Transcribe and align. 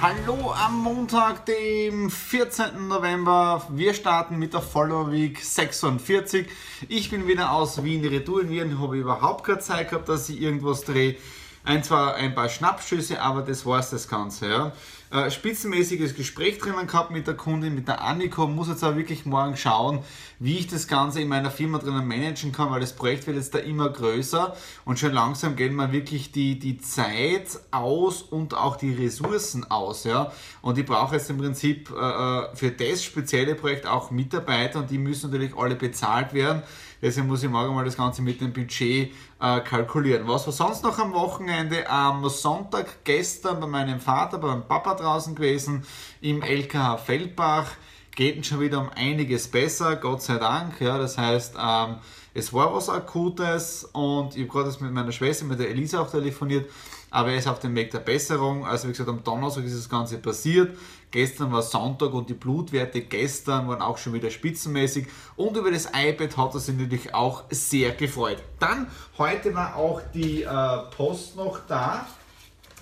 Hallo 0.00 0.52
am 0.52 0.78
Montag, 0.84 1.44
dem 1.46 2.08
14. 2.08 2.86
November. 2.86 3.66
Wir 3.70 3.94
starten 3.94 4.38
mit 4.38 4.54
der 4.54 4.60
Follower 4.60 5.10
Week 5.10 5.42
46. 5.42 6.46
Ich 6.88 7.10
bin 7.10 7.26
wieder 7.26 7.50
aus 7.50 7.82
Wien 7.82 8.06
retour 8.06 8.42
in 8.42 8.48
Wien, 8.48 8.80
habe 8.80 8.96
überhaupt 8.96 9.44
keine 9.44 9.58
Zeit 9.58 9.90
gehabt, 9.90 10.08
dass 10.08 10.28
ich 10.28 10.40
irgendwas 10.40 10.82
drehe. 10.82 11.16
Ein, 11.64 11.82
zwar 11.82 12.14
ein 12.14 12.32
paar 12.32 12.48
Schnappschüsse, 12.48 13.20
aber 13.20 13.42
das 13.42 13.66
war 13.66 13.80
es 13.80 13.90
das 13.90 14.06
Ganze. 14.06 14.48
Ja. 14.48 14.72
Äh, 15.10 15.30
spitzenmäßiges 15.30 16.14
Gespräch 16.14 16.58
drinnen 16.58 16.86
gehabt 16.86 17.10
mit 17.10 17.26
der 17.26 17.34
Kundin, 17.34 17.74
mit 17.74 17.88
der 17.88 18.02
Anniko. 18.02 18.46
Muss 18.46 18.68
jetzt 18.68 18.84
auch 18.84 18.94
wirklich 18.94 19.24
morgen 19.24 19.56
schauen, 19.56 20.00
wie 20.38 20.58
ich 20.58 20.66
das 20.66 20.86
Ganze 20.86 21.22
in 21.22 21.28
meiner 21.28 21.50
Firma 21.50 21.78
drinnen 21.78 22.06
managen 22.06 22.52
kann, 22.52 22.70
weil 22.70 22.80
das 22.80 22.92
Projekt 22.92 23.26
wird 23.26 23.38
jetzt 23.38 23.54
da 23.54 23.58
immer 23.58 23.88
größer 23.88 24.54
und 24.84 24.98
schon 24.98 25.12
langsam 25.12 25.56
gehen 25.56 25.74
mir 25.74 25.92
wirklich 25.92 26.30
die, 26.30 26.58
die 26.58 26.76
Zeit 26.76 27.58
aus 27.70 28.20
und 28.20 28.52
auch 28.52 28.76
die 28.76 28.92
Ressourcen 28.92 29.70
aus. 29.70 30.04
Ja? 30.04 30.30
Und 30.60 30.76
ich 30.76 30.84
brauche 30.84 31.16
jetzt 31.16 31.30
im 31.30 31.38
Prinzip 31.38 31.90
äh, 31.90 31.94
äh 31.94 32.54
für 32.54 32.70
das 32.70 33.02
spezielle 33.02 33.54
Projekt 33.54 33.86
auch 33.86 34.10
Mitarbeiter 34.10 34.80
und 34.80 34.90
die 34.90 34.98
müssen 34.98 35.30
natürlich 35.30 35.56
alle 35.56 35.74
bezahlt 35.74 36.34
werden. 36.34 36.62
Deswegen 37.00 37.28
muss 37.28 37.44
ich 37.44 37.48
morgen 37.48 37.74
mal 37.74 37.84
das 37.84 37.96
Ganze 37.96 38.22
mit 38.22 38.40
dem 38.40 38.52
Budget 38.52 39.12
äh, 39.40 39.60
kalkulieren. 39.60 40.26
Was 40.26 40.46
war 40.46 40.52
sonst 40.52 40.82
noch 40.82 40.98
am 40.98 41.12
Wochenende? 41.12 41.88
Am 41.88 42.28
Sonntag 42.28 43.04
gestern 43.04 43.60
bei 43.60 43.68
meinem 43.68 44.00
Vater, 44.00 44.38
bei 44.38 44.48
meinem 44.48 44.66
Papa 44.66 44.97
draußen 44.98 45.34
gewesen, 45.34 45.84
im 46.20 46.42
LKH 46.42 46.98
Feldbach. 46.98 47.70
Geht 48.14 48.44
schon 48.46 48.60
wieder 48.60 48.80
um 48.80 48.90
einiges 48.90 49.48
besser, 49.48 49.96
Gott 49.96 50.22
sei 50.22 50.38
Dank. 50.38 50.80
Ja, 50.80 50.98
das 50.98 51.16
heißt, 51.16 51.54
ähm, 51.56 51.96
es 52.34 52.52
war 52.52 52.72
was 52.74 52.88
Akutes 52.88 53.88
und 53.92 54.36
ich 54.36 54.48
habe 54.48 54.64
gerade 54.64 54.84
mit 54.84 54.92
meiner 54.92 55.12
Schwester, 55.12 55.44
mit 55.44 55.58
der 55.58 55.70
Elisa 55.70 56.00
auch 56.00 56.10
telefoniert, 56.10 56.70
aber 57.10 57.30
er 57.30 57.38
ist 57.38 57.48
auf 57.48 57.58
dem 57.58 57.74
Weg 57.74 57.90
der 57.90 58.00
Besserung. 58.00 58.66
Also 58.66 58.86
wie 58.86 58.92
gesagt, 58.92 59.08
am 59.08 59.24
Donnerstag 59.24 59.64
ist 59.64 59.76
das 59.76 59.88
Ganze 59.88 60.18
passiert. 60.18 60.76
Gestern 61.10 61.50
war 61.52 61.62
Sonntag 61.62 62.12
und 62.12 62.28
die 62.28 62.34
Blutwerte 62.34 63.00
gestern 63.00 63.66
waren 63.66 63.80
auch 63.80 63.96
schon 63.96 64.12
wieder 64.12 64.30
spitzenmäßig. 64.30 65.06
Und 65.36 65.56
über 65.56 65.70
das 65.70 65.86
iPad 65.86 66.36
hat 66.36 66.54
er 66.54 66.60
sich 66.60 66.76
natürlich 66.76 67.14
auch 67.14 67.44
sehr 67.50 67.92
gefreut. 67.92 68.42
Dann, 68.58 68.88
heute 69.16 69.54
war 69.54 69.76
auch 69.76 70.02
die 70.14 70.42
äh, 70.42 70.78
Post 70.96 71.34
noch 71.36 71.60
da. 71.66 72.06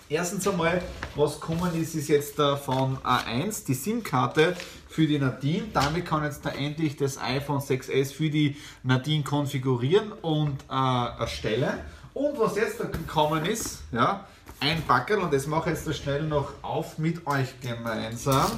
Erstens 0.09 0.47
einmal, 0.47 0.83
was 1.17 1.41
kommen 1.41 1.75
ist, 1.75 1.97
ist 1.97 2.07
jetzt 2.07 2.39
äh, 2.39 2.57
von 2.57 2.97
A1, 2.99 3.67
die 3.67 3.75
SIM-Karte 3.75 4.55
für 4.89 5.05
die 5.05 5.19
Nadine. 5.19 5.65
Damit 5.73 6.07
kann 6.07 6.23
jetzt 6.23 6.47
da 6.47 6.51
endlich 6.51 6.97
das 6.97 7.19
iPhone 7.19 7.59
6S 7.59 8.13
für 8.13 8.31
die 8.31 8.57
Nadine 8.85 9.25
konfigurieren 9.25 10.13
und 10.13 10.59
äh, 10.71 11.21
erstellen. 11.21 11.81
Und 12.15 12.39
was 12.39 12.55
jetzt 12.55 12.79
da 12.79 12.85
gekommen 12.85 13.45
ist, 13.47 13.83
ja, 13.91 14.25
ein 14.61 14.81
Backel 14.87 15.19
und 15.19 15.35
das 15.35 15.49
mache 15.49 15.71
ich 15.71 15.77
jetzt 15.77 15.89
da 15.89 15.93
schnell 15.93 16.23
noch 16.23 16.53
auf 16.63 16.99
mit 16.99 17.27
euch 17.27 17.61
gemeinsam, 17.61 18.53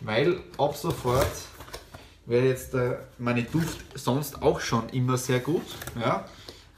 weil 0.00 0.40
ab 0.58 0.76
sofort 0.76 1.30
wäre 2.26 2.46
jetzt 2.46 2.74
äh, 2.74 2.96
meine 3.18 3.44
Duft 3.44 3.78
sonst 3.94 4.42
auch 4.42 4.58
schon 4.58 4.88
immer 4.88 5.16
sehr 5.16 5.38
gut, 5.38 5.62
ja, 5.98 6.24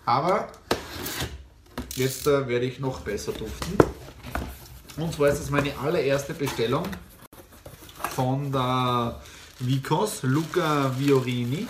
aber 0.05 0.49
jetzt 1.97 2.27
äh, 2.27 2.47
werde 2.49 2.67
ich 2.67 2.81
noch 2.81 3.01
besser 3.01 3.33
duften. 3.33 3.77
Und 4.97 5.13
zwar 5.13 5.29
ist 5.29 5.41
das 5.41 5.51
meine 5.51 5.77
allererste 5.79 6.35
Bestellung 6.35 6.85
von 8.15 8.53
der 8.53 9.21
Vicos 9.59 10.23
Luca 10.23 10.93
Viorini. 10.99 11.67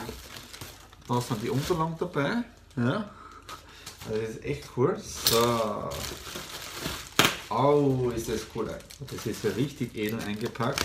Da 1.08 1.20
sind 1.20 1.42
die 1.42 1.50
Unterlagen 1.50 1.96
dabei. 1.98 2.44
Ja. 2.76 3.08
Das 4.08 4.30
ist 4.30 4.44
echt 4.44 4.64
cool. 4.76 5.00
So. 5.00 5.90
Oh, 7.48 8.10
ist 8.14 8.28
das 8.28 8.40
cool. 8.54 8.70
Das 9.00 9.26
ist 9.26 9.44
ja 9.44 9.50
richtig 9.50 9.94
edel 9.96 10.20
eingepackt. 10.20 10.84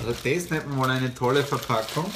Also 0.00 0.12
das 0.12 0.50
nennt 0.50 0.68
man 0.68 0.78
mal 0.78 0.90
eine 0.90 1.14
tolle 1.14 1.44
Verpackung. 1.44 2.10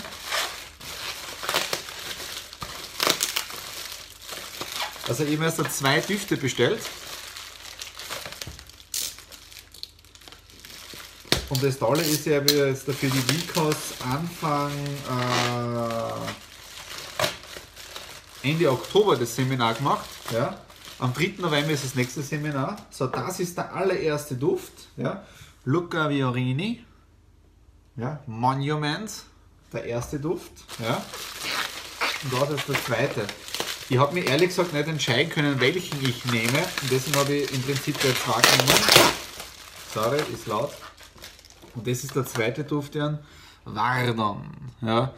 Also 5.08 5.24
ich 5.24 5.36
habe 5.36 5.44
erst 5.44 5.78
zwei 5.78 6.00
Düfte 6.00 6.36
bestellt. 6.36 6.80
Und 11.48 11.62
das 11.62 11.78
Tolle 11.78 12.02
ist 12.02 12.26
ja, 12.26 12.44
wie 12.44 12.54
jetzt 12.54 12.90
für 12.90 13.06
die 13.06 13.28
Vicos 13.28 13.94
Anfang 14.04 14.72
äh, 18.42 18.50
Ende 18.50 18.70
Oktober 18.70 19.16
das 19.16 19.34
Seminar 19.36 19.74
gemacht. 19.74 20.08
Ja. 20.32 20.58
Am 20.98 21.14
3. 21.14 21.34
November 21.38 21.70
ist 21.70 21.84
das 21.84 21.94
nächste 21.94 22.22
Seminar. 22.22 22.76
So, 22.90 23.06
das 23.06 23.38
ist 23.38 23.56
der 23.56 23.72
allererste 23.72 24.34
Duft. 24.34 24.72
Ja. 24.96 25.24
Luca 25.64 26.08
Viorini. 26.08 26.84
Ja. 27.96 28.20
Monument, 28.26 29.10
der 29.72 29.84
erste 29.84 30.18
Duft. 30.18 30.52
Ja. 30.82 31.00
Und 32.24 32.32
das 32.32 32.50
ist 32.50 32.68
der 32.68 32.84
zweite. 32.84 33.26
Ich 33.88 33.98
habe 33.98 34.14
mir 34.14 34.26
ehrlich 34.26 34.48
gesagt 34.48 34.72
nicht 34.72 34.88
entscheiden 34.88 35.30
können, 35.30 35.60
welchen 35.60 36.02
ich 36.02 36.24
nehme. 36.24 36.58
Und 36.82 36.90
deswegen 36.90 37.16
habe 37.18 37.34
ich 37.34 37.54
im 37.54 37.62
Prinzip 37.62 37.96
der 38.00 38.16
zwei 38.16 38.42
genommen. 38.42 38.80
Sorry, 39.94 40.18
ist 40.34 40.48
laut. 40.48 40.72
Und 41.76 41.86
das 41.86 42.02
ist 42.02 42.16
der 42.16 42.26
zweite 42.26 42.64
Duft, 42.64 42.96
Jan. 42.96 43.20
Vardon. 43.64 44.42
Ja. 44.80 45.14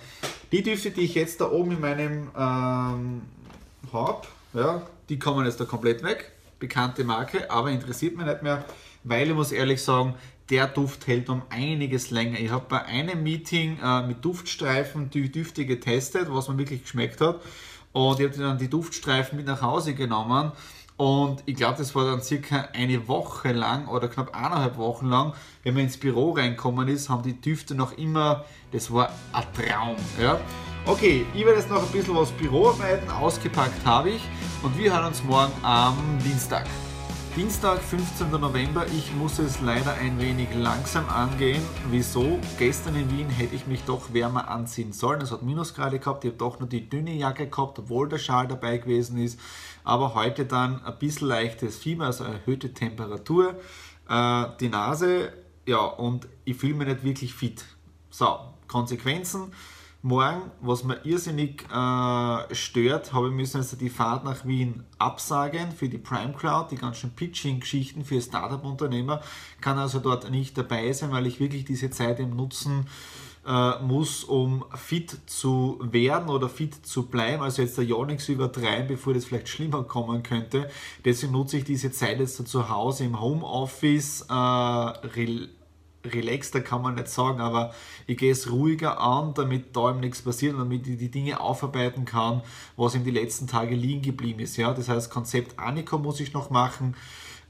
Die 0.52 0.62
Düfte, 0.62 0.90
die 0.90 1.00
ich 1.02 1.14
jetzt 1.14 1.40
da 1.40 1.50
oben 1.50 1.72
in 1.72 1.80
meinem 1.80 2.30
ähm, 2.36 3.22
habe, 3.90 4.26
ja, 4.52 4.82
die 5.08 5.18
kommen 5.18 5.46
jetzt 5.46 5.60
da 5.60 5.64
komplett 5.64 6.02
weg. 6.02 6.32
Bekannte 6.58 7.04
Marke, 7.04 7.50
aber 7.50 7.70
interessiert 7.70 8.16
mich 8.16 8.26
nicht 8.26 8.42
mehr, 8.42 8.66
weil 9.02 9.28
ich 9.28 9.34
muss 9.34 9.50
ehrlich 9.50 9.82
sagen, 9.82 10.14
der 10.50 10.66
Duft 10.66 11.06
hält 11.06 11.30
um 11.30 11.42
einiges 11.48 12.10
länger. 12.10 12.38
Ich 12.38 12.50
habe 12.50 12.66
bei 12.68 12.84
einem 12.84 13.22
Meeting 13.22 13.78
äh, 13.82 14.06
mit 14.06 14.22
Duftstreifen 14.22 15.08
die 15.08 15.32
Düfte 15.32 15.64
getestet, 15.64 16.26
was 16.28 16.48
mir 16.48 16.58
wirklich 16.58 16.82
geschmeckt 16.82 17.22
hat. 17.22 17.40
Und 17.93 18.21
ich 18.21 18.26
habe 18.26 18.38
dann 18.38 18.59
die 18.59 18.69
Duftstreifen 18.69 19.37
mit 19.37 19.47
nach 19.47 19.62
Hause 19.62 19.94
genommen 19.94 20.53
und 20.99 21.44
ich 21.47 21.54
glaube, 21.54 21.78
das 21.78 21.94
war 21.94 22.06
dann 22.06 22.21
circa 22.21 22.69
eine 22.72 23.06
Woche 23.06 23.53
lang 23.53 23.87
oder 23.87 24.09
knapp 24.09 24.37
eineinhalb 24.37 24.76
Wochen 24.78 25.06
lang, 25.06 25.32
wenn 25.62 25.75
man 25.75 25.84
ins 25.84 25.97
Büro 25.97 26.32
reinkommen 26.32 26.88
ist, 26.88 27.09
haben 27.09 27.22
die 27.22 27.41
Düfte 27.41 27.76
noch 27.76 27.97
immer, 27.97 28.44
das 28.73 28.93
war 28.93 29.12
ein 29.32 29.44
Traum. 29.55 29.94
Ja? 30.20 30.40
Okay, 30.87 31.25
ich 31.32 31.44
werde 31.44 31.61
jetzt 31.61 31.70
noch 31.70 31.81
ein 31.81 31.93
bisschen 31.93 32.17
was 32.17 32.32
Büroarbeiten, 32.32 33.08
ausgepackt 33.11 33.87
habe 33.87 34.11
ich 34.11 34.23
und 34.64 34.76
wir 34.76 34.93
hören 34.93 35.06
uns 35.06 35.23
morgen 35.23 35.52
am 35.62 35.96
Dienstag. 36.25 36.67
Dienstag, 37.38 37.81
15. 37.81 38.32
November. 38.32 38.85
Ich 38.88 39.14
muss 39.14 39.38
es 39.38 39.61
leider 39.61 39.94
ein 39.94 40.19
wenig 40.19 40.49
langsam 40.56 41.08
angehen. 41.08 41.62
Wieso? 41.88 42.40
Gestern 42.58 42.96
in 42.96 43.08
Wien 43.17 43.31
hätte 43.31 43.55
ich 43.55 43.69
mich 43.69 43.85
doch 43.85 44.12
wärmer 44.12 44.49
anziehen 44.49 44.93
sollen. 44.93 45.20
Es 45.20 45.31
hat 45.31 45.44
Minusgrade 45.44 46.00
gehabt. 46.00 46.25
Ich 46.25 46.31
habe 46.31 46.37
doch 46.38 46.58
nur 46.58 46.69
die 46.69 46.88
dünne 46.88 47.12
Jacke 47.12 47.46
gehabt, 47.46 47.79
obwohl 47.79 48.08
der 48.08 48.19
Schal 48.19 48.49
dabei 48.49 48.79
gewesen 48.79 49.19
ist. 49.19 49.38
Aber 49.85 50.17
heute 50.17 50.46
dann 50.46 50.85
ein 50.85 50.99
bisschen 50.99 51.29
leichtes 51.29 51.79
Fieber, 51.79 52.06
also 52.06 52.25
erhöhte 52.25 52.75
Temperatur. 52.75 53.55
Äh, 54.08 54.44
die 54.58 54.69
Nase, 54.69 55.32
ja, 55.64 55.79
und 55.79 56.26
ich 56.44 56.56
fühle 56.56 56.75
mich 56.75 56.88
nicht 56.88 57.05
wirklich 57.05 57.34
fit. 57.34 57.64
So, 58.11 58.37
Konsequenzen 58.67 59.52
morgen, 60.02 60.50
was 60.60 60.84
mir 60.84 61.04
irrsinnig 61.04 61.64
äh, 61.64 62.54
stört, 62.54 63.12
habe 63.12 63.28
ich 63.28 63.34
müssen 63.34 63.58
also 63.58 63.76
die 63.76 63.90
Fahrt 63.90 64.24
nach 64.24 64.46
Wien 64.46 64.84
absagen 64.98 65.72
für 65.72 65.88
die 65.88 65.98
Prime 65.98 66.32
Cloud, 66.34 66.70
die 66.70 66.76
ganzen 66.76 67.10
Pitching-Geschichten 67.10 68.04
für 68.04 68.20
Startup-Unternehmer, 68.20 69.20
kann 69.60 69.78
also 69.78 69.98
dort 69.98 70.30
nicht 70.30 70.56
dabei 70.56 70.92
sein, 70.92 71.10
weil 71.10 71.26
ich 71.26 71.40
wirklich 71.40 71.64
diese 71.64 71.90
Zeit 71.90 72.20
im 72.20 72.36
Nutzen 72.36 72.86
äh, 73.46 73.82
muss, 73.82 74.24
um 74.24 74.64
fit 74.74 75.18
zu 75.26 75.78
werden 75.80 76.28
oder 76.28 76.48
fit 76.48 76.86
zu 76.86 77.06
bleiben. 77.06 77.42
Also 77.42 77.62
jetzt 77.62 77.78
da 77.78 77.82
ja 77.82 78.04
nichts 78.04 78.28
übertreiben, 78.28 78.88
bevor 78.88 79.14
das 79.14 79.24
vielleicht 79.24 79.48
schlimmer 79.48 79.82
kommen 79.84 80.22
könnte. 80.22 80.68
Deswegen 81.04 81.32
nutze 81.32 81.56
ich 81.56 81.64
diese 81.64 81.90
Zeit 81.90 82.20
jetzt 82.20 82.46
zu 82.46 82.68
Hause 82.68 83.04
im 83.04 83.20
Homeoffice. 83.20 84.26
Äh, 84.28 85.34
relaxter 86.04 86.60
kann 86.60 86.82
man 86.82 86.94
nicht 86.94 87.08
sagen, 87.08 87.40
aber 87.40 87.74
ich 88.06 88.16
gehe 88.18 88.32
es 88.32 88.50
ruhiger 88.50 89.00
an, 89.00 89.34
damit 89.34 89.76
da 89.76 89.90
eben 89.90 90.00
nichts 90.00 90.22
passiert 90.22 90.54
und 90.54 90.60
damit 90.60 90.86
ich 90.86 90.98
die 90.98 91.10
Dinge 91.10 91.40
aufarbeiten 91.40 92.04
kann, 92.04 92.42
was 92.76 92.94
in 92.94 93.04
die 93.04 93.10
letzten 93.10 93.46
Tage 93.46 93.74
liegen 93.74 94.02
geblieben 94.02 94.40
ist. 94.40 94.56
Ja? 94.56 94.72
Das 94.72 94.88
heißt, 94.88 95.10
Konzept 95.10 95.58
Annika 95.58 95.98
muss 95.98 96.20
ich 96.20 96.32
noch 96.32 96.50
machen. 96.50 96.96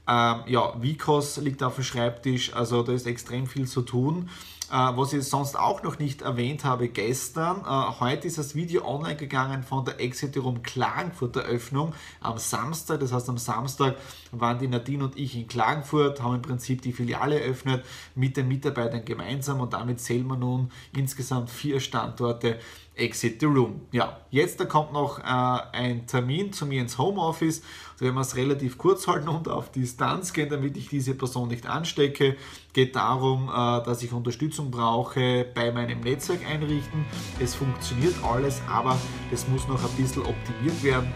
Ähm, 0.07 0.41
ja, 0.47 0.73
Vicos 0.81 1.37
liegt 1.37 1.61
auf 1.61 1.75
dem 1.75 1.83
Schreibtisch, 1.83 2.53
also 2.53 2.81
da 2.81 2.91
ist 2.91 3.05
extrem 3.05 3.45
viel 3.45 3.67
zu 3.67 3.83
tun. 3.83 4.29
Äh, 4.71 4.75
was 4.95 5.13
ich 5.13 5.23
sonst 5.23 5.57
auch 5.57 5.81
noch 5.81 5.97
nicht 5.97 6.21
erwähnt 6.21 6.63
habe 6.63 6.89
gestern, 6.89 7.61
äh, 7.61 7.99
heute 7.99 8.27
ist 8.27 8.37
das 8.37 8.53
Video 8.53 8.85
online 8.85 9.15
gegangen 9.15 9.63
von 9.63 9.83
der 9.83 9.99
Exiterum 9.99 10.61
Klagenfurt 10.61 11.35
Eröffnung 11.37 11.93
am 12.21 12.37
Samstag. 12.37 12.99
Das 12.99 13.11
heißt, 13.11 13.29
am 13.29 13.39
Samstag 13.39 13.95
waren 14.31 14.59
die 14.59 14.67
Nadine 14.67 15.05
und 15.05 15.17
ich 15.17 15.35
in 15.35 15.47
Klagenfurt, 15.47 16.21
haben 16.21 16.35
im 16.35 16.41
Prinzip 16.43 16.83
die 16.83 16.93
Filiale 16.93 17.41
eröffnet 17.41 17.83
mit 18.13 18.37
den 18.37 18.47
Mitarbeitern 18.47 19.03
gemeinsam 19.03 19.59
und 19.59 19.73
damit 19.73 20.01
zählen 20.01 20.27
wir 20.27 20.37
nun 20.37 20.71
insgesamt 20.95 21.49
vier 21.49 21.79
Standorte 21.79 22.59
Exit 22.99 23.39
the 23.39 23.45
Room. 23.45 23.81
Ja, 23.91 24.19
jetzt 24.29 24.59
da 24.59 24.65
kommt 24.65 24.93
noch 24.93 25.19
äh, 25.19 25.23
ein 25.23 26.05
Termin 26.07 26.53
zu 26.53 26.65
mir 26.65 26.81
ins 26.81 26.97
Homeoffice. 26.97 27.61
Da 27.97 28.05
werden 28.05 28.15
wir 28.15 28.21
es 28.21 28.35
relativ 28.35 28.77
kurz 28.77 29.07
halten 29.07 29.27
und 29.27 29.47
auf 29.47 29.71
Distanz 29.71 30.33
gehen, 30.33 30.49
damit 30.49 30.77
ich 30.77 30.89
diese 30.89 31.15
Person 31.15 31.49
nicht 31.49 31.67
anstecke. 31.67 32.35
Geht 32.73 32.95
darum, 32.95 33.49
äh, 33.49 33.83
dass 33.83 34.03
ich 34.03 34.13
Unterstützung 34.13 34.71
brauche 34.71 35.45
bei 35.53 35.71
meinem 35.71 36.01
Netzwerk 36.01 36.45
einrichten. 36.45 37.05
Es 37.39 37.55
funktioniert 37.55 38.15
alles, 38.23 38.61
aber 38.69 38.97
es 39.31 39.47
muss 39.47 39.67
noch 39.67 39.83
ein 39.83 39.95
bisschen 39.97 40.23
optimiert 40.23 40.83
werden 40.83 41.13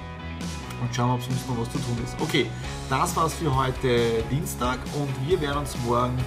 und 0.81 0.94
schauen, 0.94 1.12
ob 1.12 1.19
es 1.19 1.25
sonst 1.25 1.50
noch 1.50 1.57
was 1.59 1.71
zu 1.71 1.77
tun 1.77 1.97
ist. 2.03 2.19
Okay, 2.21 2.45
das 2.89 3.15
war's 3.15 3.33
für 3.33 3.56
heute 3.56 4.24
Dienstag 4.30 4.80
und 4.95 5.09
wir 5.27 5.39
werden 5.39 5.59
uns 5.59 5.75
morgen 5.85 6.18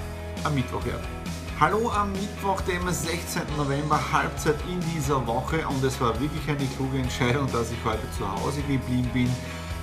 am 0.45 0.55
Mittwoch 0.55 0.85
hören. 0.85 1.16
Hallo 1.59 1.91
am 1.91 2.13
Mittwoch, 2.13 2.61
dem 2.61 2.87
16. 2.87 3.57
November, 3.57 3.99
Halbzeit 4.13 4.57
in 4.71 4.79
dieser 4.93 5.27
Woche 5.27 5.67
und 5.67 5.83
es 5.83 5.99
war 6.03 6.13
wirklich 6.21 6.47
eine 6.51 6.67
kluge 6.77 6.99
Entscheidung, 6.99 7.51
dass 7.51 7.71
ich 7.73 7.83
heute 7.83 8.03
zu 8.11 8.31
Hause 8.31 8.61
geblieben 8.61 9.09
bin. 9.15 9.31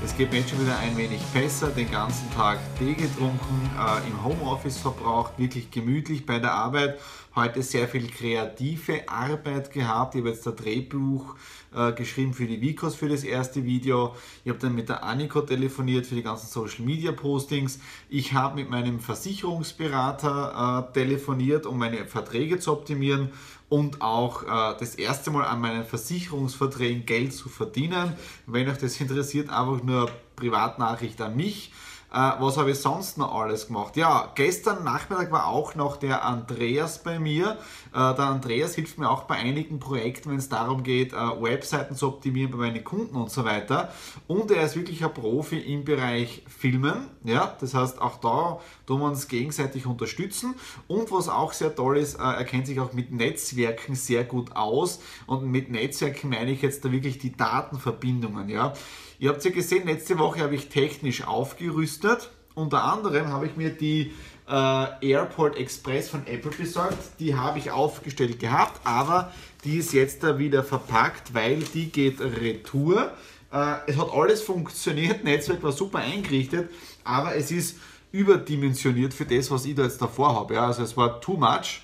Es 0.03 0.17
geht 0.17 0.31
mir 0.31 0.39
jetzt 0.39 0.49
schon 0.49 0.59
wieder 0.59 0.77
ein 0.79 0.97
wenig 0.97 1.21
besser, 1.33 1.69
den 1.69 1.89
ganzen 1.89 2.29
Tag 2.33 2.59
Tee 2.77 2.93
getrunken, 2.93 3.71
äh, 3.79 4.05
im 4.05 4.21
Homeoffice 4.21 4.77
verbraucht, 4.77 5.39
wirklich 5.39 5.71
gemütlich 5.71 6.25
bei 6.25 6.39
der 6.39 6.51
Arbeit. 6.51 6.99
Heute 7.35 7.63
sehr 7.63 7.87
viel 7.87 8.09
kreative 8.09 9.07
Arbeit 9.07 9.71
gehabt. 9.71 10.13
Ich 10.13 10.19
habe 10.19 10.29
jetzt 10.29 10.45
ein 10.45 10.57
Drehbuch 10.57 11.35
äh, 11.73 11.93
geschrieben 11.93 12.33
für 12.33 12.45
die 12.45 12.59
Vicos 12.59 12.95
für 12.95 13.07
das 13.07 13.23
erste 13.23 13.63
Video. 13.63 14.13
Ich 14.43 14.49
habe 14.49 14.59
dann 14.59 14.75
mit 14.75 14.89
der 14.89 15.03
Aniko 15.03 15.39
telefoniert 15.41 16.05
für 16.05 16.15
die 16.15 16.21
ganzen 16.21 16.47
Social 16.47 16.83
Media 16.83 17.13
Postings. 17.13 17.79
Ich 18.09 18.33
habe 18.33 18.55
mit 18.55 18.69
meinem 18.69 18.99
Versicherungsberater 18.99 20.89
äh, 20.89 20.93
telefoniert, 20.93 21.65
um 21.65 21.79
meine 21.79 22.05
Verträge 22.05 22.59
zu 22.59 22.73
optimieren 22.73 23.31
und 23.73 24.03
auch 24.03 24.43
äh, 24.43 24.77
das 24.79 24.93
erste 24.93 25.31
Mal 25.31 25.45
an 25.45 25.59
meinen 25.59 25.83
Versicherungsverträgen 25.83 27.07
Geld 27.07 27.33
zu 27.33 27.49
verdienen. 27.49 28.13
Wenn 28.45 28.69
euch 28.69 28.77
das 28.77 29.01
interessiert, 29.01 29.49
einfach 29.49 29.81
nur 29.81 30.11
Privatnachricht 30.35 31.19
an 31.21 31.35
mich. 31.35 31.71
Äh, 32.13 32.33
was 32.39 32.57
habe 32.57 32.69
ich 32.69 32.79
sonst 32.79 33.17
noch 33.17 33.33
alles 33.33 33.67
gemacht? 33.67 33.97
Ja, 33.97 34.31
gestern 34.35 34.83
Nachmittag 34.83 35.31
war 35.31 35.47
auch 35.47 35.73
noch 35.73 35.97
der 35.97 36.23
Andreas 36.23 37.01
bei 37.01 37.17
mir. 37.17 37.57
Äh, 37.91 37.93
der 37.93 38.19
Andreas 38.19 38.75
hilft 38.75 38.99
mir 38.99 39.09
auch 39.09 39.23
bei 39.23 39.35
einigen 39.35 39.79
Projekten, 39.79 40.29
wenn 40.29 40.37
es 40.37 40.47
darum 40.47 40.83
geht, 40.83 41.13
äh, 41.13 41.15
Webseiten 41.15 41.95
zu 41.95 42.07
optimieren 42.07 42.51
bei 42.51 42.57
meinen 42.57 42.83
Kunden 42.83 43.15
und 43.15 43.31
so 43.31 43.45
weiter. 43.45 43.91
Und 44.27 44.51
er 44.51 44.63
ist 44.63 44.75
wirklich 44.75 45.03
ein 45.03 45.11
Profi 45.11 45.57
im 45.57 45.85
Bereich 45.85 46.43
Filmen. 46.47 47.07
Ja, 47.23 47.57
das 47.59 47.73
heißt, 47.73 47.99
auch 47.99 48.17
da 48.17 48.59
tun 48.85 48.99
wir 49.01 49.07
uns 49.07 49.27
gegenseitig 49.27 49.87
unterstützen. 49.87 50.53
Und 50.87 51.11
was 51.11 51.29
auch 51.29 51.51
sehr 51.51 51.73
toll 51.73 51.97
ist, 51.97 52.19
er 52.19 52.43
kennt 52.43 52.67
sich 52.67 52.79
auch 52.79 52.93
mit 52.93 53.11
Netzwerken 53.11 53.95
sehr 53.95 54.23
gut 54.23 54.55
aus. 54.55 54.99
Und 55.25 55.49
mit 55.49 55.71
Netzwerken 55.71 56.29
meine 56.29 56.51
ich 56.51 56.61
jetzt 56.61 56.85
da 56.85 56.91
wirklich 56.91 57.17
die 57.17 57.35
Datenverbindungen. 57.35 58.49
Ja. 58.49 58.73
Ihr 59.19 59.29
habt 59.29 59.43
ja 59.45 59.51
gesehen, 59.51 59.87
letzte 59.87 60.17
Woche 60.19 60.41
habe 60.41 60.55
ich 60.55 60.69
technisch 60.69 61.25
aufgerüstet. 61.25 62.29
Unter 62.55 62.83
anderem 62.83 63.27
habe 63.27 63.47
ich 63.47 63.55
mir 63.55 63.69
die 63.69 64.11
äh, 64.47 65.07
Airport 65.11 65.57
Express 65.57 66.09
von 66.09 66.25
Apple 66.27 66.51
besorgt. 66.51 66.97
Die 67.19 67.35
habe 67.35 67.59
ich 67.59 67.71
aufgestellt 67.71 68.39
gehabt, 68.39 68.79
aber 68.83 69.31
die 69.63 69.77
ist 69.77 69.93
jetzt 69.93 70.23
da 70.23 70.37
wieder 70.37 70.63
verpackt, 70.63 71.33
weil 71.33 71.59
die 71.73 71.91
geht 71.91 72.19
retour. 72.19 73.11
Äh, 73.51 73.75
es 73.87 73.97
hat 73.97 74.11
alles 74.11 74.41
funktioniert, 74.41 75.23
Netzwerk 75.25 75.63
war 75.63 75.71
super 75.71 75.99
eingerichtet, 75.99 76.69
aber 77.03 77.35
es 77.35 77.51
ist 77.51 77.77
überdimensioniert 78.11 79.13
für 79.13 79.25
das, 79.25 79.49
was 79.49 79.65
ich 79.65 79.75
da 79.75 79.83
jetzt 79.83 80.01
davor 80.01 80.35
habe. 80.35 80.55
Ja, 80.55 80.67
also 80.67 80.83
es 80.83 80.95
war 80.95 81.19
too 81.19 81.37
much. 81.37 81.81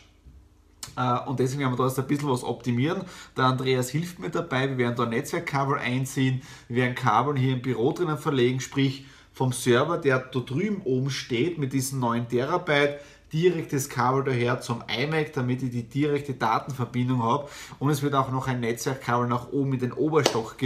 Äh, 1.00 1.20
und 1.28 1.40
deswegen 1.40 1.62
werden 1.62 1.74
wir 1.74 1.78
da 1.78 1.88
jetzt 1.88 1.98
ein 1.98 2.08
bisschen 2.08 2.30
was 2.30 2.44
optimieren. 2.44 3.04
Der 3.38 3.46
Andreas 3.46 3.90
hilft 3.90 4.20
mir 4.20 4.30
dabei. 4.30 4.70
Wir 4.70 4.78
werden 4.78 4.96
da 4.98 5.06
Netzwerkkabel 5.06 5.80
einziehen. 5.80 6.42
Wir 6.68 6.84
werden 6.84 6.96
Kabel 6.96 7.38
hier 7.38 7.54
im 7.54 7.62
Büro 7.62 7.94
drinnen 7.94 8.18
verlegen, 8.18 8.60
sprich 8.60 9.06
vom 9.32 9.54
Server, 9.54 9.98
der 9.98 10.20
da 10.20 10.40
drüben 10.40 10.82
oben 10.84 11.10
steht 11.10 11.58
mit 11.58 11.72
diesen 11.72 12.02
9 12.02 12.28
Terabyte, 12.28 13.00
direktes 13.32 13.88
Kabel 13.88 14.24
daher 14.26 14.60
zum 14.60 14.84
iMac, 14.88 15.32
damit 15.34 15.64
ich 15.64 15.70
die 15.70 15.84
direkte 15.84 16.34
Datenverbindung 16.34 17.24
habe. 17.24 17.48
Und 17.78 17.90
es 17.90 18.02
wird 18.02 18.16
auch 18.16 18.32
noch 18.32 18.48
ein 18.48 18.60
Netzwerkkabel 18.60 19.28
nach 19.28 19.54
oben 19.54 19.74
in 19.74 19.80
den 19.80 19.94
Oberstock 19.94 20.58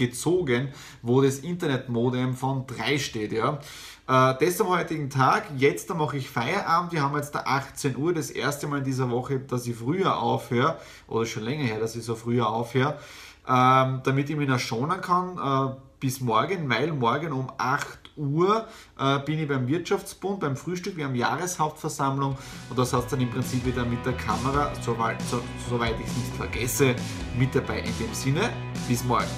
gezogen, 0.00 0.68
wo 1.02 1.22
das 1.22 1.38
Internetmodem 1.38 2.34
von 2.34 2.66
3 2.66 2.98
steht. 2.98 3.32
Ja. 3.32 3.60
Äh, 4.08 4.34
das 4.40 4.60
am 4.60 4.68
heutigen 4.68 5.08
Tag. 5.10 5.44
Jetzt 5.56 5.94
mache 5.94 6.16
ich 6.16 6.28
Feierabend. 6.28 6.90
Wir 6.90 7.02
haben 7.02 7.14
jetzt 7.16 7.34
da 7.34 7.40
18 7.40 7.96
Uhr, 7.96 8.12
das 8.12 8.30
erste 8.30 8.66
Mal 8.66 8.78
in 8.78 8.84
dieser 8.84 9.10
Woche, 9.10 9.38
dass 9.38 9.66
ich 9.66 9.76
früher 9.76 10.18
aufhöre, 10.18 10.78
oder 11.06 11.26
schon 11.26 11.44
länger 11.44 11.64
her, 11.64 11.78
dass 11.78 11.94
ich 11.94 12.02
so 12.02 12.16
früher 12.16 12.48
aufhöre, 12.48 12.98
ähm, 13.46 14.00
damit 14.02 14.28
ich 14.28 14.36
mich 14.36 14.48
noch 14.48 14.58
schonen 14.58 15.00
kann 15.00 15.38
äh, 15.38 15.74
bis 16.00 16.20
morgen, 16.20 16.68
weil 16.68 16.92
morgen 16.92 17.32
um 17.32 17.52
8 17.58 18.00
Uhr 18.16 18.66
äh, 18.98 19.18
bin 19.20 19.38
ich 19.38 19.48
beim 19.48 19.68
Wirtschaftsbund, 19.68 20.40
beim 20.40 20.56
Frühstück, 20.56 20.96
wir 20.96 21.04
haben 21.04 21.14
Jahreshauptversammlung 21.14 22.36
und 22.70 22.78
das 22.78 22.92
heißt 22.92 23.12
dann 23.12 23.20
im 23.20 23.30
Prinzip 23.30 23.64
wieder 23.64 23.84
mit 23.84 24.04
der 24.04 24.14
Kamera, 24.14 24.72
soweit, 24.82 25.20
so, 25.22 25.40
soweit 25.68 25.94
ich 26.00 26.06
es 26.06 26.16
nicht 26.16 26.34
vergesse, 26.36 26.94
mit 27.38 27.54
dabei. 27.54 27.80
In 27.80 27.98
dem 27.98 28.14
Sinne, 28.14 28.50
bis 28.88 29.04
morgen. 29.04 29.28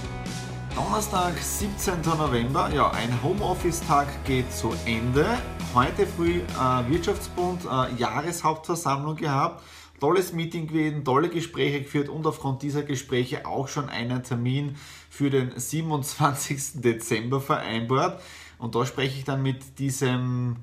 Donnerstag, 0.75 1.37
17. 1.37 2.01
November, 2.17 2.71
ja, 2.75 2.91
ein 2.93 3.23
Homeoffice-Tag 3.23 4.25
geht 4.25 4.51
zu 4.51 4.73
Ende. 4.87 5.27
Heute 5.75 6.07
früh 6.07 6.39
äh, 6.39 6.91
Wirtschaftsbund 6.91 7.67
äh, 7.67 7.95
Jahreshauptversammlung 8.01 9.17
gehabt. 9.17 9.63
Tolles 10.01 10.33
Meeting 10.33 10.69
gewesen, 10.69 11.05
tolle 11.05 11.29
Gespräche 11.29 11.83
geführt 11.83 12.09
und 12.09 12.27
aufgrund 12.27 12.63
dieser 12.63 12.83
Gespräche 12.83 13.45
auch 13.45 13.69
schon 13.69 13.91
einen 13.91 14.23
Termin 14.23 14.77
für 15.11 15.29
den 15.29 15.53
27. 15.55 16.81
Dezember 16.81 17.43
vereinbart. 17.43 18.23
Und 18.59 18.75
da 18.75 18.87
spreche 18.87 19.19
ich 19.19 19.25
dann 19.25 19.43
mit 19.43 19.79
diesem 19.79 20.57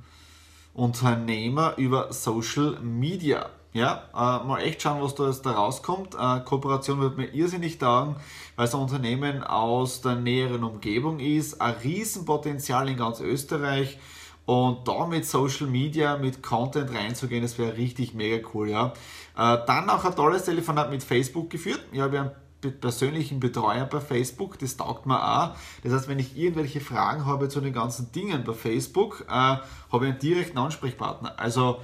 Unternehmer 0.73 1.75
über 1.77 2.11
Social 2.13 2.79
Media. 2.81 3.51
Ja, 3.71 4.03
äh, 4.13 4.47
mal 4.47 4.61
echt 4.61 4.81
schauen, 4.81 5.01
was 5.01 5.13
da 5.13 5.27
jetzt 5.27 5.45
da 5.45 5.51
rauskommt. 5.51 6.15
Äh, 6.15 6.39
Kooperation 6.39 6.99
wird 7.01 7.17
mir 7.17 7.27
irrsinnig 7.27 7.77
taugen, 7.77 8.15
weil 8.55 8.65
es 8.65 8.73
ein 8.73 8.81
Unternehmen 8.81 9.43
aus 9.43 10.01
der 10.01 10.15
näheren 10.15 10.63
Umgebung 10.63 11.19
ist, 11.19 11.61
ein 11.61 11.75
Riesenpotenzial 11.75 12.89
in 12.89 12.97
ganz 12.97 13.19
Österreich 13.19 13.99
und 14.47 14.88
da 14.88 15.05
mit 15.05 15.27
Social 15.27 15.67
Media, 15.67 16.17
mit 16.17 16.41
Content 16.41 16.91
reinzugehen, 16.91 17.43
das 17.43 17.59
wäre 17.59 17.77
richtig 17.77 18.15
mega 18.15 18.43
cool. 18.55 18.69
Ja. 18.69 18.93
Äh, 19.38 19.59
dann 19.67 19.88
auch 19.91 20.03
ein 20.03 20.15
tolles 20.15 20.45
Telefonat 20.45 20.89
mit 20.89 21.03
Facebook 21.03 21.51
geführt. 21.51 21.81
Ich 21.91 21.99
habe 21.99 22.19
einen 22.63 22.79
persönlichen 22.81 23.39
Betreuer 23.39 23.85
bei 23.85 23.99
Facebook, 23.99 24.57
das 24.57 24.75
taugt 24.77 25.05
mir 25.05 25.21
auch. 25.21 25.55
Das 25.83 25.93
heißt, 25.93 26.07
wenn 26.07 26.17
ich 26.17 26.35
irgendwelche 26.35 26.81
Fragen 26.81 27.27
habe 27.27 27.49
zu 27.49 27.61
den 27.61 27.73
ganzen 27.73 28.11
Dingen 28.11 28.43
bei 28.43 28.53
Facebook, 28.53 29.25
äh, 29.29 29.31
habe 29.31 29.61
ich 29.91 30.01
einen 30.01 30.19
direkten 30.19 30.57
Ansprechpartner. 30.57 31.39
Also 31.39 31.77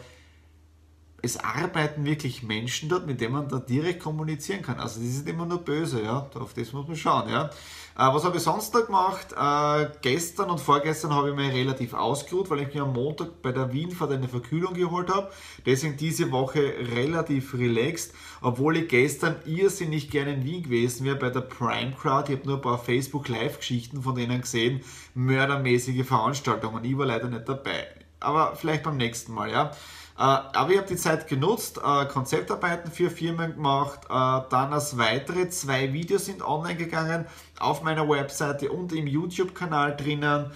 es 1.26 1.38
arbeiten 1.38 2.06
wirklich 2.06 2.44
Menschen 2.44 2.88
dort, 2.88 3.08
mit 3.08 3.20
denen 3.20 3.34
man 3.34 3.50
da 3.50 3.60
direkt 3.60 4.00
kommunizieren 4.00 4.62
kann. 4.62 4.80
Also 4.80 5.00
die 5.00 5.08
sind 5.08 5.28
immer 5.28 5.46
nur 5.46 5.60
böse, 5.60 6.04
ja. 6.04 6.30
Auf 6.36 6.54
das 6.54 6.72
muss 6.72 6.88
man 6.88 6.96
schauen, 6.96 7.30
ja. 7.30 7.50
Äh, 7.98 8.14
was 8.14 8.24
habe 8.26 8.38
ich 8.38 8.44
sonst 8.44 8.76
da 8.76 8.82
gemacht? 8.82 9.34
Äh, 9.34 9.90
gestern 10.02 10.50
und 10.50 10.60
vorgestern 10.60 11.14
habe 11.14 11.30
ich 11.30 11.36
mich 11.36 11.52
relativ 11.54 11.94
ausgeruht, 11.94 12.50
weil 12.50 12.62
ich 12.62 12.74
mir 12.74 12.84
am 12.84 12.94
Montag 12.94 13.42
bei 13.42 13.52
der 13.52 13.74
Wienfahrt 13.74 14.12
eine 14.12 14.28
Verkühlung 14.28 14.74
geholt 14.74 15.10
habe. 15.14 15.32
Deswegen 15.66 15.98
diese 15.98 16.32
Woche 16.32 16.74
relativ 16.96 17.54
relaxed, 17.54 18.14
obwohl 18.42 18.78
ich 18.78 18.88
gestern 18.90 19.38
irrsinnig 19.46 20.12
gerne 20.12 20.34
in 20.34 20.44
Wien 20.44 20.64
gewesen 20.64 21.06
wäre 21.06 21.16
bei 21.16 21.30
der 21.30 21.42
Prime 21.42 21.94
Crowd. 21.94 22.32
Ich 22.32 22.38
habe 22.38 22.48
nur 22.48 22.58
ein 22.58 22.62
paar 22.62 22.80
Facebook 22.80 23.28
Live-Geschichten 23.30 24.04
von 24.04 24.16
denen 24.16 24.42
gesehen, 24.42 24.82
mördermäßige 25.14 26.06
Veranstaltungen. 26.06 26.84
Ich 26.84 26.98
war 26.98 27.06
leider 27.06 27.30
nicht 27.30 27.48
dabei. 27.48 27.88
Aber 28.20 28.56
vielleicht 28.56 28.84
beim 28.84 28.98
nächsten 28.98 29.34
Mal, 29.34 29.52
ja. 29.52 29.72
Aber 30.16 30.72
ich 30.72 30.78
habe 30.78 30.88
die 30.88 30.96
Zeit 30.96 31.28
genutzt, 31.28 31.80
Konzeptarbeiten 32.12 32.92
für 32.92 33.10
Firmen 33.10 33.56
gemacht, 33.56 34.00
dann 34.10 34.74
als 34.74 34.98
weitere 34.98 35.50
zwei 35.50 35.92
Videos 35.92 36.26
sind 36.26 36.42
online 36.42 36.78
gegangen 36.78 37.26
auf 37.60 37.84
meiner 37.84 38.08
Webseite 38.08 38.72
und 38.72 38.94
im 38.94 39.08
YouTube-Kanal 39.08 39.98
drinnen, 39.98 40.52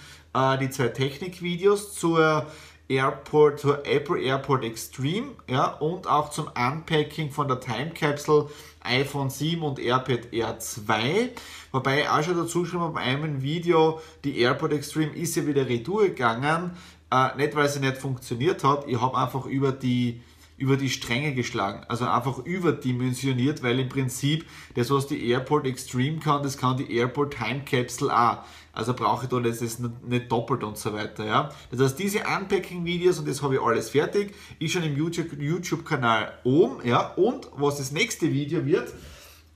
die 0.60 0.70
zwei 0.70 0.88
Technikvideos 0.88 1.94
zur 1.94 2.46
Airport, 2.90 3.60
zur 3.60 3.86
Apple 3.86 4.20
Airport 4.20 4.64
Extreme 4.64 5.28
ja, 5.48 5.66
und 5.74 6.08
auch 6.08 6.30
zum 6.30 6.48
Unpacking 6.48 7.30
von 7.30 7.46
der 7.46 7.60
Time 7.60 7.90
Capsule 7.90 8.48
iPhone 8.80 9.30
7 9.30 9.62
und 9.62 9.78
AirPad 9.78 10.32
Air 10.32 10.58
2. 10.58 11.30
Wobei 11.70 12.00
ich 12.00 12.08
auch 12.08 12.22
schon 12.22 12.36
dazu 12.36 12.62
geschrieben 12.62 12.92
bei 12.92 13.02
einem 13.02 13.42
Video, 13.42 14.00
die 14.24 14.40
AirPod 14.40 14.72
Extreme 14.72 15.12
ist 15.12 15.36
ja 15.36 15.46
wieder 15.46 15.68
retour 15.68 16.06
gegangen. 16.06 16.72
Äh, 17.10 17.36
nicht, 17.36 17.56
weil 17.56 17.68
sie 17.68 17.80
nicht 17.80 17.96
funktioniert 17.96 18.62
hat, 18.64 18.86
ich 18.86 19.00
habe 19.00 19.16
einfach 19.16 19.46
über 19.46 19.72
die 19.72 20.22
über 20.60 20.76
die 20.76 20.90
Stränge 20.90 21.32
geschlagen, 21.34 21.84
also 21.88 22.04
einfach 22.04 22.44
überdimensioniert, 22.44 23.62
weil 23.62 23.80
im 23.80 23.88
Prinzip 23.88 24.44
das, 24.74 24.90
was 24.90 25.06
die 25.06 25.30
Airport 25.30 25.66
Extreme 25.66 26.18
kann, 26.18 26.42
das 26.42 26.58
kann 26.58 26.76
die 26.76 26.94
Airport 26.96 27.32
Time 27.32 27.62
Capsule 27.64 28.14
auch. 28.14 28.44
Also 28.74 28.92
brauche 28.92 29.24
ich 29.24 29.30
da 29.30 29.40
das 29.40 29.78
nicht 29.78 30.30
doppelt 30.30 30.62
und 30.62 30.76
so 30.76 30.92
weiter. 30.92 31.24
Ja? 31.24 31.50
Das 31.70 31.80
heißt, 31.80 31.98
diese 31.98 32.18
Unpacking-Videos 32.18 33.18
und 33.18 33.26
das 33.26 33.42
habe 33.42 33.54
ich 33.54 33.62
alles 33.62 33.88
fertig, 33.88 34.34
ist 34.58 34.72
schon 34.72 34.82
im 34.82 34.96
YouTube-Kanal 34.96 36.34
oben. 36.44 36.86
Ja? 36.86 37.14
Und 37.14 37.48
was 37.56 37.78
das 37.78 37.90
nächste 37.90 38.30
Video 38.30 38.66
wird, 38.66 38.92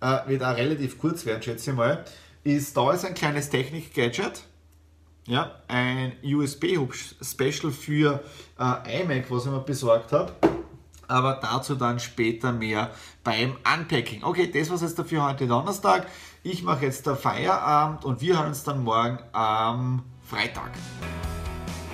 äh, 0.00 0.20
wird 0.26 0.42
auch 0.42 0.56
relativ 0.56 0.98
kurz 0.98 1.26
werden, 1.26 1.42
schätze 1.42 1.72
ich 1.72 1.76
mal, 1.76 2.02
ist, 2.44 2.74
da 2.78 2.92
ist 2.92 3.04
ein 3.04 3.14
kleines 3.14 3.50
Technik-Gadget. 3.50 4.42
Ja, 5.26 5.52
ein 5.68 6.12
USB-Hub-Special 6.22 7.72
für 7.72 8.22
äh, 8.58 9.02
iMac, 9.02 9.30
was 9.30 9.46
ich 9.46 9.50
mir 9.50 9.60
besorgt 9.60 10.12
habe 10.12 10.32
aber 11.08 11.38
dazu 11.40 11.74
dann 11.74 12.00
später 12.00 12.52
mehr 12.52 12.90
beim 13.22 13.56
Unpacking. 13.72 14.24
Okay, 14.24 14.50
das 14.50 14.68
war 14.68 14.76
es 14.76 14.82
jetzt 14.82 14.98
dafür 14.98 15.24
heute 15.24 15.46
Donnerstag. 15.46 16.06
Ich 16.42 16.62
mache 16.62 16.86
jetzt 16.86 17.06
der 17.06 17.16
Feierabend 17.16 18.04
und 18.04 18.20
wir 18.20 18.38
hören 18.38 18.48
uns 18.48 18.64
dann 18.64 18.82
morgen 18.82 19.18
am 19.32 20.02
Freitag. 20.22 20.70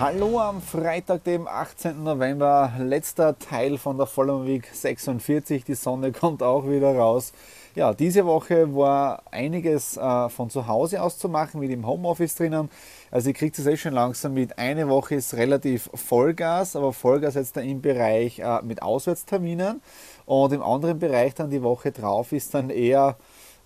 Hallo 0.01 0.41
am 0.41 0.63
Freitag, 0.63 1.25
dem 1.25 1.47
18. 1.47 2.03
November, 2.03 2.73
letzter 2.79 3.39
Teil 3.39 3.77
von 3.77 3.99
der 3.99 4.07
Follow 4.07 4.47
Week 4.47 4.67
46. 4.73 5.63
Die 5.65 5.75
Sonne 5.75 6.11
kommt 6.19 6.43
auch 6.43 6.67
wieder 6.67 6.97
raus. 6.97 7.35
Ja, 7.75 7.93
diese 7.93 8.25
Woche 8.25 8.75
war 8.75 9.25
einiges 9.31 9.99
äh, 9.99 10.31
von 10.31 10.49
zu 10.49 10.67
Hause 10.67 11.03
aus 11.03 11.19
zu 11.19 11.29
machen, 11.29 11.61
mit 11.61 11.71
dem 11.71 11.87
Homeoffice 11.87 12.35
drinnen. 12.35 12.71
Also 13.11 13.29
ihr 13.29 13.35
kriegt 13.35 13.59
es 13.59 13.67
eh 13.67 13.77
schon 13.77 13.93
langsam 13.93 14.33
mit. 14.33 14.59
Eine 14.59 14.89
Woche 14.89 15.17
ist 15.17 15.35
relativ 15.35 15.91
Vollgas, 15.93 16.77
aber 16.77 16.95
Vollgas 16.95 17.35
jetzt 17.35 17.59
da 17.59 17.61
im 17.61 17.83
Bereich 17.83 18.39
äh, 18.39 18.63
mit 18.63 18.81
Auswärtsterminen. 18.81 19.83
Und 20.25 20.55
im 20.55 20.63
anderen 20.63 20.99
Bereich 20.99 21.35
dann 21.35 21.51
die 21.51 21.63
Woche 21.63 21.93
drauf 21.93 22.33
ist 22.33 22.55
dann 22.55 22.71
eher 22.71 23.19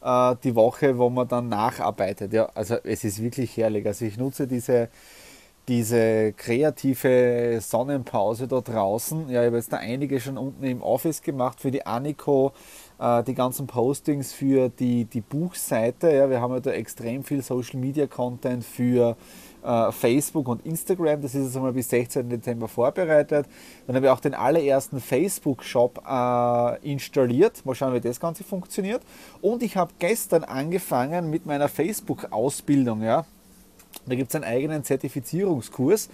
äh, 0.03 0.35
die 0.43 0.57
Woche, 0.57 0.99
wo 0.99 1.11
man 1.11 1.29
dann 1.29 1.49
nacharbeitet. 1.49 2.33
Ja, 2.33 2.49
also 2.57 2.75
es 2.83 3.05
ist 3.05 3.23
wirklich 3.23 3.57
herrlich. 3.57 3.87
Also 3.87 4.05
ich 4.05 4.17
nutze 4.17 4.49
diese 4.49 4.89
diese 5.69 6.33
kreative 6.33 7.59
Sonnenpause 7.61 8.47
da 8.49 8.61
draußen. 8.61 9.29
Ja, 9.31 9.43
ich 9.43 9.47
habe 9.47 9.57
jetzt 9.57 9.73
da 9.73 9.79
einige 9.79 10.21
schon 10.21 10.37
unten 10.37 10.65
im 10.65 10.83
Office 10.83 11.23
gemacht 11.23 11.61
für 11.61 11.71
die 11.71 11.87
Aniko, 11.87 12.53
äh, 12.99 13.23
die 13.23 13.35
ganzen 13.35 13.67
Postings 13.67 14.33
für 14.33 14.69
die, 14.69 15.07
die 15.07 15.23
Buchseite. 15.23 16.13
Ja, 16.13 16.29
wir 16.29 16.41
haben 16.41 16.53
ja 16.53 16.61
da 16.61 16.71
extrem 16.71 17.25
viel 17.25 17.43
Social 17.43 17.81
Media 17.81 18.07
Content 18.07 18.65
für 18.65 19.17
äh, 19.65 19.91
Facebook 19.93 20.49
und 20.49 20.67
Instagram. 20.67 21.23
Das 21.23 21.35
ist 21.35 21.47
jetzt 21.47 21.57
einmal 21.57 21.73
bis 21.73 21.89
16. 21.89 22.29
Dezember 22.29 22.69
vorbereitet. 22.69 23.47
Dann 23.87 23.97
habe 23.97 24.07
ich 24.07 24.13
auch 24.13 24.21
den 24.21 24.35
allerersten 24.35 25.01
Facebook-Shop 25.01 26.03
äh, 26.07 26.93
installiert. 26.93 27.65
Mal 27.65 27.75
schauen, 27.75 27.95
wie 27.95 28.01
das 28.01 28.21
Ganze 28.21 28.45
funktioniert. 28.45 29.03
Und 29.41 29.63
ich 29.63 29.77
habe 29.77 29.93
gestern 29.99 30.45
angefangen 30.45 31.31
mit 31.31 31.47
meiner 31.47 31.69
Facebook-Ausbildung. 31.69 33.03
Ja. 33.03 33.25
Da 34.07 34.15
gibt 34.15 34.31
es 34.31 34.35
einen 34.35 34.45
eigenen 34.45 34.85
Zertifizierungskurs. 34.85 36.09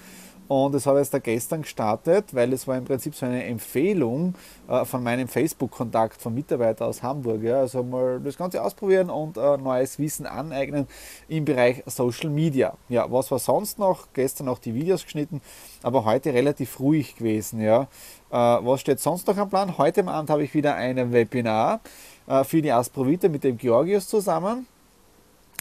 Und 0.50 0.74
das 0.74 0.84
habe 0.84 1.00
ich 1.00 1.12
jetzt 1.12 1.22
gestern 1.22 1.62
gestartet, 1.62 2.34
weil 2.34 2.52
es 2.52 2.66
war 2.66 2.76
im 2.76 2.84
Prinzip 2.84 3.14
so 3.14 3.24
eine 3.24 3.44
Empfehlung 3.44 4.34
äh, 4.68 4.84
von 4.84 5.00
meinem 5.00 5.28
Facebook-Kontakt 5.28 6.20
vom 6.20 6.34
Mitarbeiter 6.34 6.86
aus 6.86 7.04
Hamburg. 7.04 7.44
Also 7.44 7.84
mal 7.84 8.18
das 8.18 8.36
Ganze 8.36 8.60
ausprobieren 8.60 9.10
und 9.10 9.36
äh, 9.36 9.56
neues 9.58 10.00
Wissen 10.00 10.26
aneignen 10.26 10.88
im 11.28 11.44
Bereich 11.44 11.84
Social 11.86 12.30
Media. 12.30 12.76
Ja, 12.88 13.08
was 13.12 13.30
war 13.30 13.38
sonst 13.38 13.78
noch? 13.78 14.08
Gestern 14.12 14.48
auch 14.48 14.58
die 14.58 14.74
Videos 14.74 15.04
geschnitten, 15.04 15.40
aber 15.84 16.04
heute 16.04 16.34
relativ 16.34 16.80
ruhig 16.80 17.14
gewesen. 17.14 17.60
Ja. 17.60 17.82
Äh, 18.32 18.34
was 18.34 18.80
steht 18.80 18.98
sonst 18.98 19.28
noch 19.28 19.36
am 19.36 19.48
Plan? 19.48 19.78
Heute 19.78 20.04
Abend 20.08 20.30
habe 20.30 20.42
ich 20.42 20.52
wieder 20.52 20.74
ein 20.74 21.12
Webinar 21.12 21.78
für 22.44 22.60
die 22.60 22.72
Asprovita 22.72 23.28
mit 23.28 23.44
dem 23.44 23.56
Georgius 23.56 24.08
zusammen. 24.08 24.66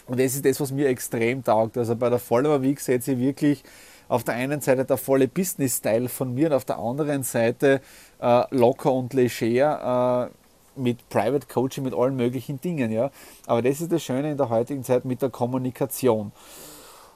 Und 0.09 0.19
das 0.19 0.33
ist 0.33 0.43
das, 0.43 0.59
was 0.59 0.71
mir 0.71 0.87
extrem 0.89 1.43
taugt. 1.43 1.77
Also 1.77 1.95
bei 1.95 2.09
der 2.09 2.19
Follower 2.19 2.61
Week 2.61 2.79
setze 2.79 3.13
ich 3.13 3.19
wirklich 3.19 3.63
auf 4.07 4.23
der 4.23 4.33
einen 4.33 4.59
Seite 4.59 4.83
der 4.83 4.97
volle 4.97 5.27
Business-Style 5.27 6.09
von 6.09 6.33
mir 6.33 6.47
und 6.47 6.53
auf 6.53 6.65
der 6.65 6.79
anderen 6.79 7.21
Seite 7.21 7.79
äh, 8.19 8.43
locker 8.49 8.91
und 8.91 9.13
leger 9.13 10.31
äh, 10.31 10.79
mit 10.79 11.07
Private 11.09 11.45
Coaching, 11.47 11.83
mit 11.83 11.93
allen 11.93 12.15
möglichen 12.15 12.59
Dingen. 12.59 12.91
Ja? 12.91 13.11
Aber 13.45 13.61
das 13.61 13.81
ist 13.81 13.91
das 13.91 14.01
Schöne 14.01 14.31
in 14.31 14.37
der 14.37 14.49
heutigen 14.49 14.83
Zeit 14.83 15.05
mit 15.05 15.21
der 15.21 15.29
Kommunikation. 15.29 16.31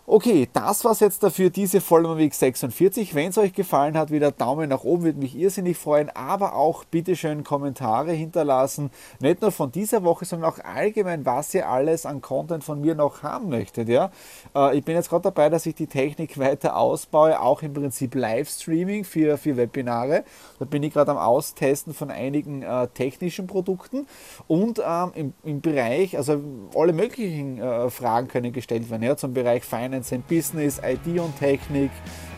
Okay, 0.05 0.49
das 0.51 0.83
war's 0.83 0.99
jetzt 0.99 1.23
dafür, 1.23 1.49
diese 1.49 1.79
Folge 1.79 2.17
Week 2.17 2.33
46. 2.33 3.15
Wenn 3.15 3.29
es 3.29 3.37
euch 3.37 3.53
gefallen 3.53 3.97
hat, 3.97 4.11
wieder 4.11 4.31
Daumen 4.31 4.67
nach 4.67 4.83
oben, 4.83 5.03
würde 5.05 5.19
mich 5.19 5.33
irrsinnig 5.33 5.77
freuen, 5.77 6.09
aber 6.09 6.55
auch 6.55 6.83
bitte 6.83 7.15
schön 7.15 7.45
Kommentare 7.45 8.11
hinterlassen. 8.11 8.91
Nicht 9.21 9.41
nur 9.41 9.53
von 9.53 9.71
dieser 9.71 10.03
Woche, 10.03 10.25
sondern 10.25 10.51
auch 10.51 10.59
allgemein, 10.59 11.25
was 11.25 11.53
ihr 11.53 11.69
alles 11.69 12.05
an 12.05 12.19
Content 12.19 12.65
von 12.65 12.81
mir 12.81 12.95
noch 12.95 13.23
haben 13.23 13.47
möchtet. 13.47 13.87
Ja? 13.87 14.11
Äh, 14.53 14.77
ich 14.77 14.83
bin 14.83 14.95
jetzt 14.95 15.07
gerade 15.07 15.23
dabei, 15.23 15.47
dass 15.47 15.65
ich 15.65 15.75
die 15.75 15.87
Technik 15.87 16.37
weiter 16.37 16.75
ausbaue, 16.75 17.39
auch 17.39 17.61
im 17.61 17.71
Prinzip 17.71 18.13
Livestreaming 18.13 19.05
für, 19.05 19.37
für 19.37 19.55
Webinare. 19.55 20.25
Da 20.59 20.65
bin 20.65 20.83
ich 20.83 20.91
gerade 20.91 21.11
am 21.11 21.17
Austesten 21.17 21.93
von 21.93 22.11
einigen 22.11 22.61
äh, 22.61 22.89
technischen 22.89 23.47
Produkten 23.47 24.05
und 24.49 24.81
ähm, 24.85 25.11
im, 25.15 25.33
im, 25.45 25.61
Bereich, 25.61 26.17
also 26.17 26.41
alle 26.75 26.91
möglichen 26.91 27.61
äh, 27.61 27.89
Fragen 27.89 28.27
können 28.27 28.51
gestellt 28.51 28.89
werden, 28.89 29.03
ja, 29.03 29.15
zum 29.15 29.33
Bereich 29.33 29.63
Finance 29.63 29.92
Finance 29.93 30.15
and 30.15 30.27
Business, 30.27 30.81
IT 30.83 31.19
und 31.19 31.37
Technik, 31.37 31.91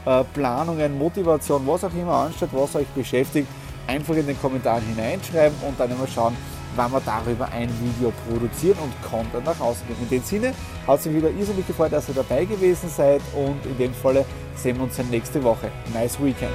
äh, 0.05 0.23
Planungen, 0.33 0.97
Motivation, 0.97 1.65
was 1.65 1.83
auch 1.85 1.93
immer 1.93 2.13
ansteht, 2.13 2.49
was 2.51 2.75
euch 2.75 2.87
beschäftigt, 2.87 3.47
einfach 3.87 4.15
in 4.15 4.27
den 4.27 4.39
Kommentaren 4.39 4.83
hineinschreiben 4.83 5.57
und 5.67 5.79
dann 5.79 5.89
immer 5.91 6.07
schauen, 6.07 6.35
wann 6.75 6.91
wir 6.91 7.01
darüber 7.01 7.47
ein 7.53 7.69
Video 7.79 8.11
produzieren 8.27 8.77
und 8.79 8.93
Content 9.09 9.45
nach 9.45 9.59
außen 9.59 9.87
geben. 9.87 9.99
In 10.03 10.09
dem 10.09 10.23
Sinne 10.23 10.53
hat 10.85 10.99
es 10.99 11.05
mich 11.05 11.15
wieder 11.15 11.29
irrsinnig 11.29 11.65
gefreut, 11.65 11.93
dass 11.93 12.09
ihr 12.09 12.15
dabei 12.15 12.43
gewesen 12.43 12.89
seid 12.89 13.21
und 13.33 13.65
in 13.65 13.77
dem 13.77 13.93
Falle 13.93 14.25
sehen 14.55 14.75
wir 14.77 14.83
uns 14.83 14.97
dann 14.97 15.09
nächste 15.09 15.41
Woche. 15.41 15.71
Nice 15.93 16.17
Weekend! 16.21 16.51